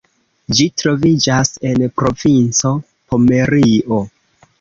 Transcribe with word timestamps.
Ĝi 0.59 0.65
troviĝas 0.81 1.51
en 1.71 1.85
provinco 2.01 2.71
Pomerio. 3.13 4.01